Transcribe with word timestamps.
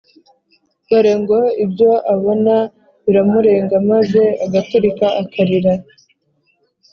dore 0.87 1.13
ngo 1.21 1.39
ibyo 1.63 1.91
abona 2.13 2.55
biramurenga 3.03 3.75
maze 3.91 4.21
agaturika 4.45 5.05
akarira 5.21 5.73